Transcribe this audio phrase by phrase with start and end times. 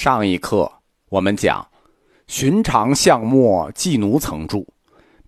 [0.00, 0.70] 上一课
[1.08, 1.66] 我们讲，
[2.28, 4.64] 寻常巷陌寄奴曾住，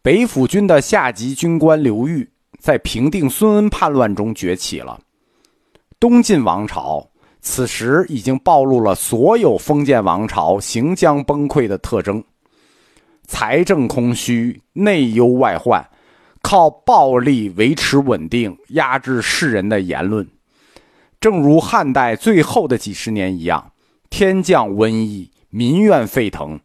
[0.00, 2.30] 北府军的下级军官刘裕
[2.60, 5.00] 在平定孙恩叛乱中崛起了。
[5.98, 7.04] 东晋王朝
[7.40, 12.22] 此时已经暴露了所有封建王朝行将崩溃的特征：
[13.26, 15.84] 财政空虚、内忧外患，
[16.42, 20.24] 靠暴力维持稳定、压制世人的言论。
[21.18, 23.69] 正如汉代最后的几十年一样。
[24.10, 26.60] 天降瘟疫，民怨沸腾，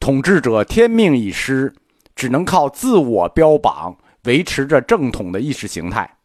[0.00, 1.72] 统治者天命已失，
[2.16, 6.16] 只能靠自我标榜维持着正统的意识形态。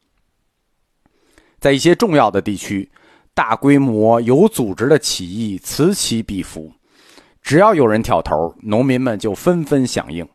[1.60, 2.90] 在一些重要的地区，
[3.36, 6.72] 大规模有组织的起义此起彼伏，
[7.42, 10.28] 只要有人挑头，农民们就纷纷响应。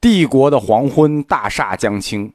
[0.00, 2.32] 帝国的黄昏大厦将倾，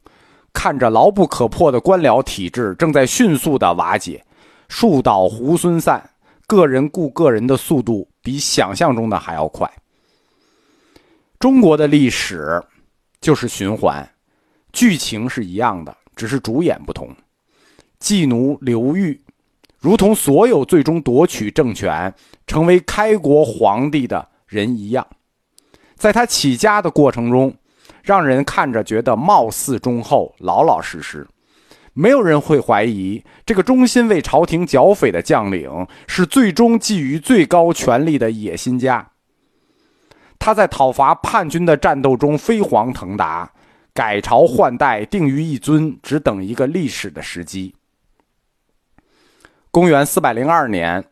[0.51, 4.25] 看着牢不可破的官僚体制正在迅速的瓦解，
[4.67, 6.09] 树倒猢狲散。
[6.47, 9.71] 个人顾个人的速度比想象中的还要快。
[11.39, 12.61] 中国的历史
[13.19, 14.09] 就是循环，
[14.71, 17.09] 剧情是一样的，只是主演不同。
[17.99, 19.19] 季奴刘裕，
[19.79, 22.13] 如同所有最终夺取政权、
[22.47, 25.05] 成为开国皇帝的人一样，
[25.95, 27.53] 在他起家的过程中，
[28.03, 31.27] 让人看着觉得貌似忠厚、老老实实。
[31.95, 39.11] 没有人会怀疑这个忠心为朝廷剿匪的将领是最终觊觎最高权力的野心家。
[40.39, 43.53] 他在讨伐叛军的战斗中飞黄腾达，
[43.93, 47.75] 改朝换代，定于一尊，只等一个历史的时机。
[49.69, 51.05] 公元四百零二年，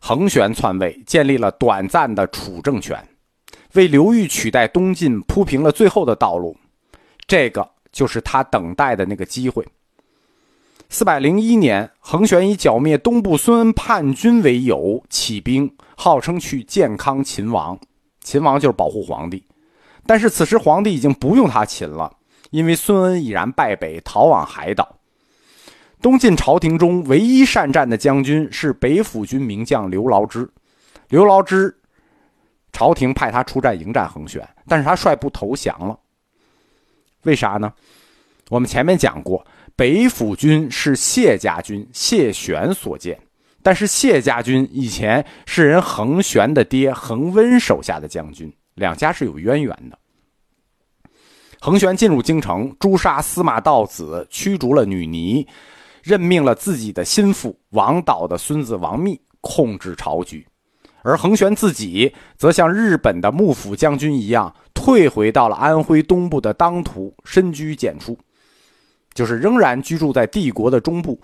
[0.00, 3.06] 桓玄篡位，建立了短暂的楚政权，
[3.74, 6.56] 为刘裕取代东晋铺平了最后的道路。
[7.26, 7.73] 这个。
[7.94, 9.64] 就是他等待的那个机会。
[10.90, 17.78] 四百零一年，桓玄以剿灭东部孙恩叛军为由起兵，号称去建康秦王。
[18.20, 19.44] 秦王就是保护皇帝，
[20.06, 22.12] 但是此时皇帝已经不用他秦了，
[22.50, 24.96] 因为孙恩已然败北，逃往海岛。
[26.02, 30.50] 东晋朝廷中唯一善战的将军是北府军名将刘牢之。
[31.08, 31.74] 刘牢之，
[32.72, 35.98] 朝廷派他出战迎战桓玄，但是他率部投降了。
[37.24, 37.72] 为啥呢？
[38.50, 43.18] 我们前面讲过，北府军是谢家军谢玄所建，
[43.62, 49.98] 但是谢家军以前是人桓玄的爹桓温手下的将军，两家是有渊源的。
[51.60, 55.46] 桓玄进入京城，诛杀司马道子，驱逐了女尼，
[56.02, 60.46] 任命了自己的心腹王导的孙子王密控制朝局，
[61.02, 64.54] 而桓玄自己则像日本的幕府将军一样。
[64.84, 68.18] 退回到了安徽东部的当涂，深居简出，
[69.14, 71.18] 就是仍然居住在帝国的中部，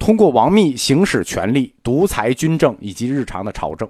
[0.00, 3.88] 通过王密行使权力，独裁军政以及日常的朝政。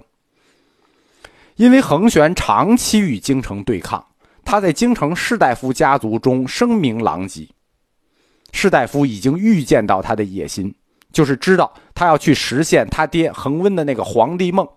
[1.55, 4.05] 因为恒玄长期与京城对抗，
[4.45, 7.49] 他在京城士大夫家族中声名狼藉。
[8.51, 10.75] 士大夫已经预见到他的野心，
[11.11, 14.69] 就是知道他要去实现他爹恒温的那个皇帝梦，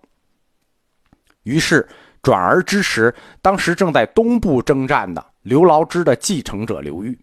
[1.43, 1.87] 于是。
[2.23, 7.19] 转而支持当时正在东部征战的刘牢之的继承者刘裕。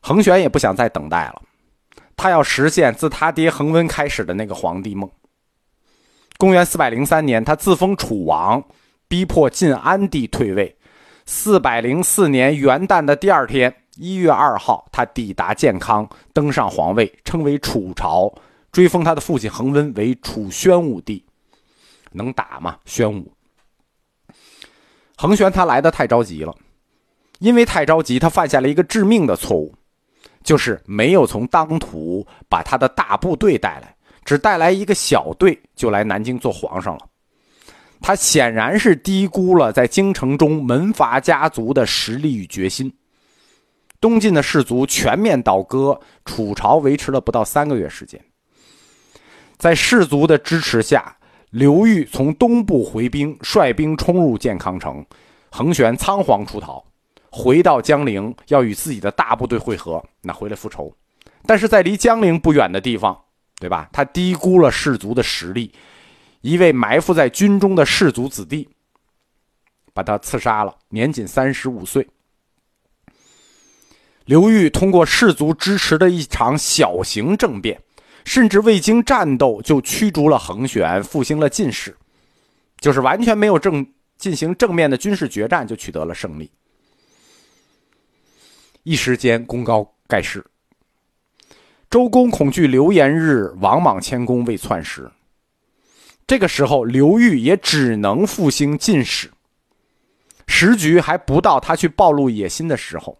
[0.00, 1.42] 桓玄也不想再等待了，
[2.16, 5.08] 他要实现自他爹桓温开始的那个皇帝梦。
[6.38, 8.64] 公元四百零三年，他自封楚王，
[9.06, 10.74] 逼迫晋安帝退位。
[11.26, 18.32] 四百零四年元旦的第二天，一月二号，他抵达建康，登上皇位，称为楚朝，
[18.72, 21.22] 追封他的父亲桓温为楚宣武帝。
[22.12, 22.78] 能打吗？
[22.84, 23.32] 宣武、
[25.16, 26.54] 桓玄他来的太着急了，
[27.38, 29.74] 因为太着急，他犯下了一个致命的错误，
[30.42, 33.94] 就是没有从当涂把他的大部队带来，
[34.24, 37.06] 只带来一个小队就来南京做皇上了。
[38.00, 42.92] 他显然是低估了在京城中门阀家族的实力与决心。
[44.00, 48.18] 东晋的士族全面倒戈，楚朝维持了不到三个月时间，
[49.58, 51.14] 在士族的支持下。
[51.50, 55.04] 刘裕从东部回兵，率兵冲入建康城，
[55.50, 56.84] 桓玄仓皇出逃，
[57.28, 60.94] 回到江陵，要与自己的大部队会合，那回来复仇。
[61.44, 63.18] 但是在离江陵不远的地方，
[63.58, 63.88] 对吧？
[63.92, 65.72] 他低估了士族的实力，
[66.40, 68.68] 一位埋伏在军中的士族子弟，
[69.92, 72.06] 把他刺杀了，年仅三十五岁。
[74.26, 77.82] 刘裕通过士族支持的一场小型政变。
[78.24, 81.96] 甚至未经战斗就驱逐了恒玄，复兴了晋室，
[82.78, 83.86] 就是完全没有正
[84.16, 86.50] 进行正面的军事决战就取得了胜利，
[88.82, 90.44] 一时间功高盖世。
[91.88, 95.10] 周公恐惧流言日，王莽谦恭未篡时。
[96.26, 99.28] 这个时候，刘裕也只能复兴晋史。
[100.46, 103.19] 时局还不到他去暴露野心的时候，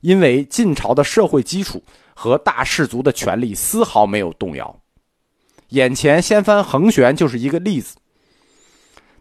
[0.00, 1.82] 因为晋朝的社会基础
[2.14, 4.74] 和大氏族的权力丝毫没有动摇。
[5.70, 7.96] 眼前掀翻恒玄就是一个例子。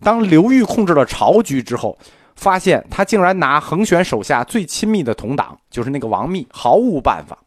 [0.01, 1.97] 当刘裕控制了朝局之后，
[2.35, 7.37] 发现他竟然拿恒玄手下最亲密的同党，就是那个王密，毫无办法，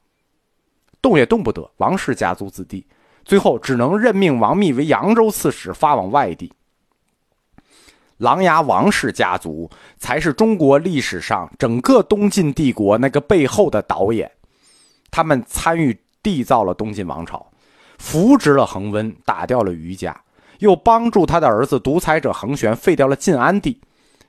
[1.01, 1.71] 动也动不得。
[1.77, 2.87] 王氏家族子弟。
[3.25, 6.51] 最后只能任命王密为扬州刺史，发往外地。
[8.19, 14.31] 琅琊王氏家族才是中国历史上整个东晋帝国那个背后的导演，
[15.11, 17.51] 他们参与缔造了东晋王朝，
[17.99, 20.21] 扶植了恒温，打掉了余家，
[20.59, 23.81] 又帮助他的儿子独裁者恒玄废掉了晋安帝。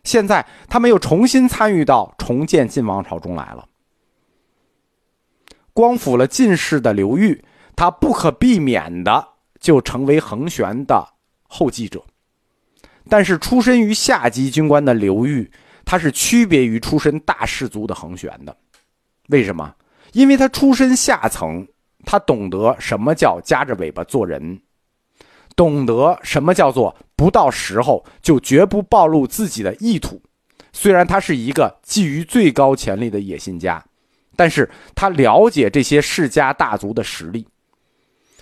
[0.03, 3.65] 现在他们又重新参与到重建晋王朝中来了。
[5.73, 7.43] 光辅了晋室的刘裕。
[7.75, 9.25] 他不可避免的
[9.57, 11.13] 就成为恒玄的
[11.47, 12.03] 后继者，
[13.09, 15.49] 但是出身于下级军官的刘裕，
[15.83, 18.55] 他是区别于出身大氏族的恒玄的。
[19.29, 19.75] 为什么？
[20.13, 21.67] 因为他出身下层，
[22.05, 24.61] 他懂得什么叫夹着尾巴做人，
[25.55, 30.21] 懂得什么叫做不到时候就绝不暴露自己的意图。
[30.71, 33.83] 虽然他是一个觊觎最高权力的野心家，
[34.35, 37.47] 但是他了解这些世家大族的实力。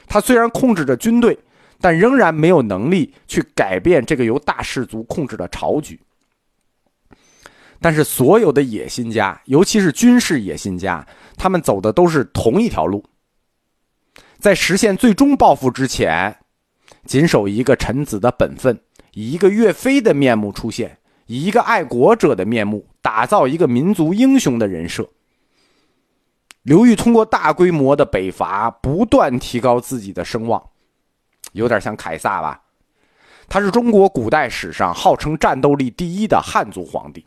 [0.08, 1.38] 他虽然控制着军队，
[1.79, 6.00] 但仍然没有能力去改变这个由大氏族控制的朝局。
[7.79, 13.03] 但是，所有的野心家，尤其是军事野心家，他们走的都是同一条路。
[14.39, 16.35] 在实现最终抱负之前，
[17.06, 18.80] 谨守一个臣子的本分，
[19.13, 20.97] 以一个岳飞的面目出现，
[21.27, 25.07] 以一个爱国者的面目，打造一个民族英雄的人设。
[26.63, 30.62] 刘裕通过大规模的北伐，不断提高自己的声望，
[31.57, 32.62] 有点像凯撒吧？
[33.50, 37.25] 他是中国古代史上号称战斗力第一的汉族皇帝，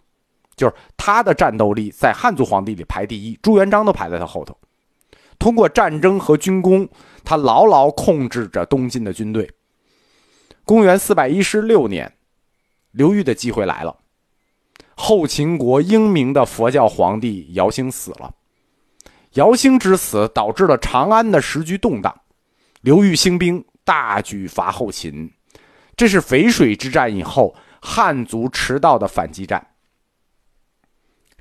[0.57, 4.57] 就是他的战斗力在汉族皇帝里排第一，朱元璋都排在他后头。
[5.39, 6.87] 通过战争和军功，
[7.25, 9.51] 他牢牢控制着东晋的军队。
[10.67, 12.13] 公元四百一十六年，
[12.91, 13.97] 刘裕的机会来了，
[14.95, 18.35] 后秦国英明的佛教皇帝姚兴死了。
[19.35, 22.15] 姚兴之死导致了长安的时局动荡，
[22.83, 25.29] 刘裕兴兵大举伐后秦，
[25.97, 27.53] 这是淝水之战以后
[27.83, 29.67] 汉族迟到的反击战。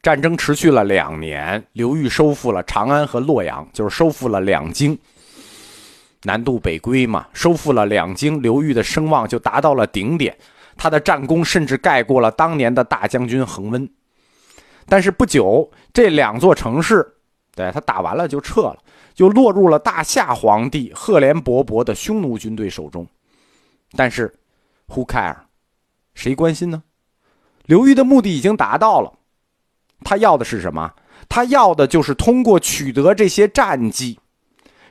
[0.01, 4.97] 战争持续了两年，刘裕收复了长安和洛阳，就是收复了两京。
[6.23, 10.35] 南渡北归嘛，收复了两京，刘裕的声望就达到了顶点，
[10.75, 13.87] 他的战功甚至盖过了当年的大将军恒温。
[14.87, 17.15] 但是不久，这两座城市。
[17.55, 18.77] 对他打完了就撤了，
[19.19, 23.05] 就落入了大夏皇帝赫连勃勃的匈奴军队手中。
[23.91, 24.33] 但是
[24.87, 25.35] ，Who care？
[26.13, 26.83] 谁关心呢？
[27.65, 29.11] 刘裕的目的已经达到了，
[30.05, 30.93] 他要的是什么？
[31.27, 34.17] 他要的就是通过取得这些战绩，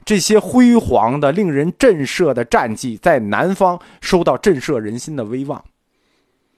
[0.05, 5.65] 这些辉煌的、令人震慑的战绩，在南方收到震慑人心的威望。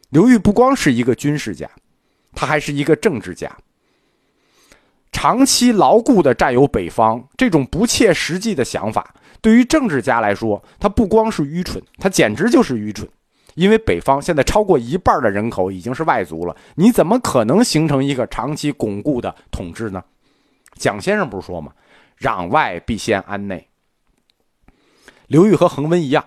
[0.08, 1.70] 刘裕不光是一个军事家，
[2.34, 3.56] 他还是一个政治家。
[5.12, 13.08] 长期牢固的占有北方，这种不切实际的想法，对于政治家来说，他不光是愚蠢，他简直就是愚蠢。
[13.54, 20.02] 因为北方现在超过一半的人口已经是外族了，你怎么可能形成一个长期巩固的统治呢？
[20.74, 21.72] 蒋先生不是说吗？
[22.20, 23.68] 攘外必先安内。
[25.26, 26.24] 刘裕和恒温一样，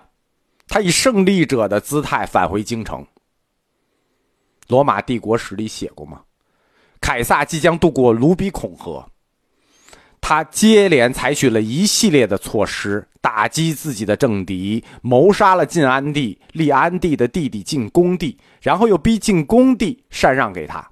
[0.68, 3.04] 他以胜利者的姿态返回京城。
[4.68, 6.20] 罗马帝国史里写过吗？
[7.04, 9.06] 凯撒即将渡过卢比孔河，
[10.22, 20.82] 他接连采取了一系列的措施，打击自己的政敌，谋杀了晋安帝、立安帝的弟弟晋恭帝，然后又逼晋恭帝禅让给他。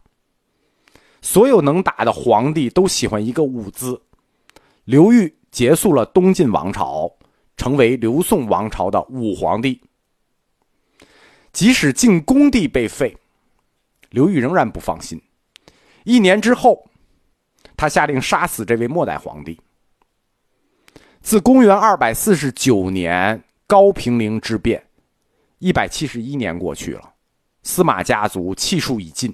[1.23, 3.99] 所有能打的皇帝都喜欢一个“武”字，
[4.85, 7.11] 刘裕结束了东晋王朝，
[7.57, 9.81] 成为刘宋王朝的武皇帝。
[11.54, 13.16] 即使晋恭帝被废，
[14.11, 15.19] 刘裕仍然不放心。
[16.04, 16.88] 一年之后，
[17.76, 19.61] 他下令杀死这位末代皇帝。
[21.21, 24.85] 自公元二百四十九年高平陵之变，
[25.59, 27.12] 一百七十一年过去了，
[27.62, 29.32] 司马家族气数已尽。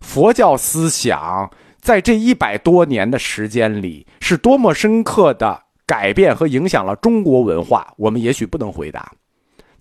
[0.00, 9.12] 佛教思想在这一百多年的时间里，是多么深刻的改变和影响了中国文化，我们也许不能回答。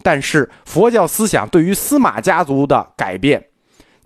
[0.03, 3.48] 但是佛教思想对于司马家族的改变。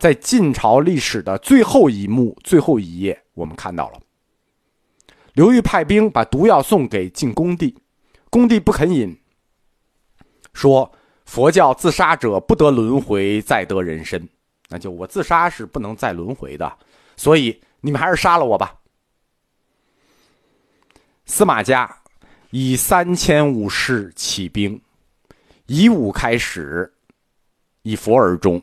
[0.03, 4.01] 在晋朝历史的最后一幕、最后一页，我们看到了
[5.31, 7.73] 刘裕派兵把毒药送给晋恭帝，
[8.29, 9.17] 恭帝不肯饮，
[10.51, 10.91] 说
[11.23, 14.27] ：“佛教自杀者不得轮回，再得人身，
[14.67, 16.77] 那就我自杀是不能再轮回的，
[17.15, 18.77] 所以你们还是杀了我吧。
[21.23, 21.89] 司马家
[22.49, 24.81] 以三千武士起兵，
[25.67, 26.93] 以武开始，
[27.83, 28.61] 以佛而终。